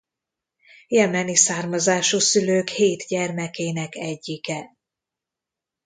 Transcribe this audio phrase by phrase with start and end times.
[0.87, 4.77] Jemeni származású szülők hét gyermekének egyike.